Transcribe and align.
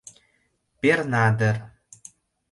Перна 0.81 1.25
дыр... 1.37 1.57